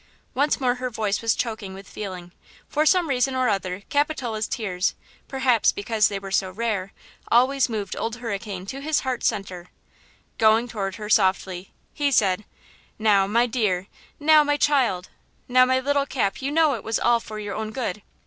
[0.33, 2.31] Once more her voice was choking with feeling.
[2.67, 8.65] For some reason or other Capitola's tears–perhaps because they were so rare–always moved Old Hurricane
[8.65, 9.67] to his heart's center.
[10.39, 12.45] Going toward her softly, he said:
[12.97, 13.85] "Now, my dear;
[14.19, 15.09] now, my child;
[15.47, 18.01] now, my little Cap, you know it was all for your own good.